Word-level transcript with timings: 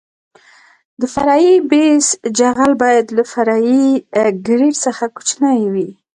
د 1.01 1.03
فرعي 1.13 1.51
بیس 1.71 2.07
جغل 2.37 2.71
باید 2.83 3.05
له 3.17 3.23
فرعي 3.31 3.85
ګریډ 4.47 4.75
څخه 4.85 5.03
کوچنی 5.15 5.61
وي 5.73 5.89